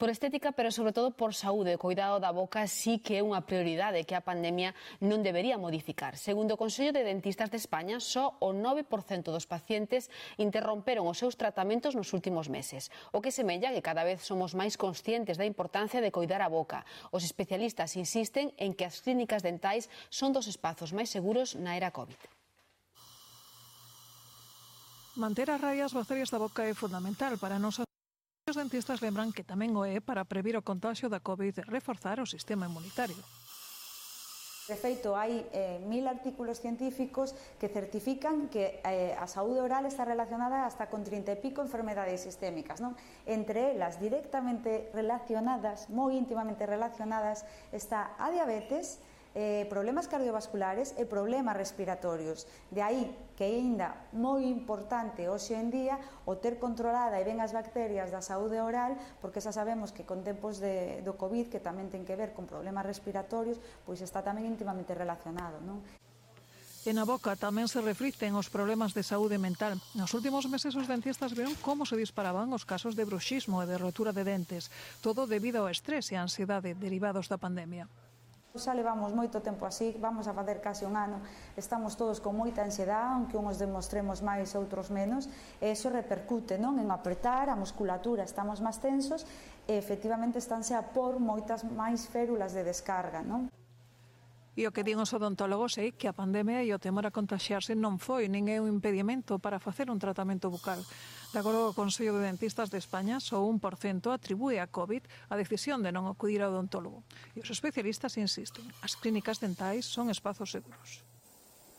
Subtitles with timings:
[0.00, 1.76] por estética, pero sobre todo por saúde.
[1.76, 4.72] O cuidado da boca sí que é unha prioridade que a pandemia
[5.04, 6.16] non debería modificar.
[6.16, 10.08] Segundo o Consello de Dentistas de España, só o 9% dos pacientes
[10.40, 12.88] interromperon os seus tratamentos nos últimos meses.
[13.12, 16.88] O que semella que cada vez somos máis conscientes da importancia de coidar a boca.
[17.12, 21.92] Os especialistas insisten en que as clínicas dentais son dos espazos máis seguros na era
[21.92, 22.16] COVID.
[25.20, 27.68] Manter as radias bacterias da boca é fundamental para non
[28.50, 32.18] Os dentistas lembran que tamén o é para previr o contagio da COVID e reforzar
[32.18, 33.14] o sistema inmunitario.
[34.66, 37.30] De feito, hai eh, mil artículos científicos
[37.62, 42.26] que certifican que eh, a saúde oral está relacionada hasta con 30 e pico enfermedades
[42.26, 42.98] sistémicas, non?
[43.22, 48.98] Entre elas, directamente relacionadas, moi íntimamente relacionadas, está a diabetes,
[49.34, 52.50] eh, problemas cardiovasculares e problemas respiratorios.
[52.70, 53.06] De aí
[53.38, 58.10] que é ainda moi importante hoxe en día o ter controlada e ben as bacterias
[58.10, 62.02] da saúde oral, porque xa sabemos que con tempos de, do COVID, que tamén ten
[62.04, 65.62] que ver con problemas respiratorios, pois está tamén íntimamente relacionado.
[65.62, 65.80] Non?
[66.80, 69.76] E na boca tamén se reflicten os problemas de saúde mental.
[69.92, 73.76] Nos últimos meses os dentistas veron como se disparaban os casos de bruxismo e de
[73.76, 74.72] rotura de dentes,
[75.04, 77.84] todo debido ao estrés e a ansiedade derivados da pandemia.
[78.50, 81.22] Xa levamos moito tempo así, vamos a facer case un ano,
[81.54, 85.30] estamos todos con moita ansiedade, aunque uns demostremos máis, outros menos,
[85.62, 89.22] e iso repercute non en apretar a musculatura, estamos máis tensos,
[89.70, 93.22] e efectivamente estánse a por moitas máis férulas de descarga.
[93.22, 93.46] Non?
[94.58, 97.78] E o que din os odontólogos é que a pandemia e o temor a contagiarse
[97.78, 100.82] non foi nin é un impedimento para facer un tratamento bucal.
[101.30, 105.06] De acordo co Consello de Dentistas de España, só un por cento atribúe a COVID
[105.30, 107.06] a decisión de non acudir ao odontólogo.
[107.38, 111.06] E os especialistas insisten, as clínicas dentais son espazos seguros.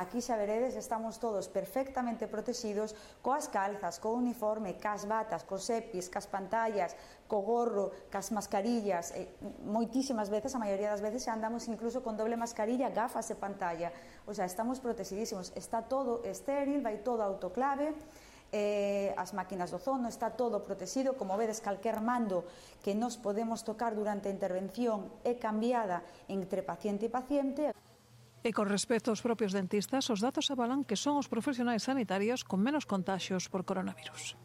[0.00, 6.08] Aquí xa veredes, estamos todos perfectamente protegidos coas calzas, co uniforme, cas batas, cos EPIs,
[6.08, 6.96] cas pantallas,
[7.28, 9.12] co gorro, cas mascarillas.
[9.12, 9.28] E,
[9.60, 13.92] moitísimas veces, a maioría das veces, xa andamos incluso con doble mascarilla, gafas e pantalla.
[14.24, 15.52] O sea, estamos protegidísimos.
[15.52, 17.92] Está todo estéril, vai todo autoclave
[18.56, 22.48] eh, as máquinas do zono, está todo protegido, como vedes, calquer mando
[22.80, 27.76] que nos podemos tocar durante a intervención é cambiada entre paciente e paciente.
[28.40, 32.64] E con respecto aos propios dentistas, os datos avalan que son os profesionais sanitarios con
[32.64, 34.40] menos contagios por coronavirus.